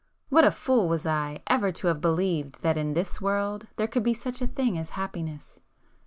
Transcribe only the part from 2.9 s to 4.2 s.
this world there could be